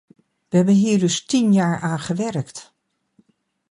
[0.49, 2.73] We hebben hier dus tien jaar aan gewerkt.